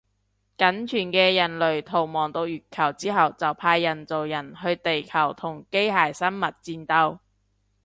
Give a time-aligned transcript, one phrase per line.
[0.57, 7.19] 僅存嘅人類逃亡到月球之後就派人造人去地球同機械生物戰鬥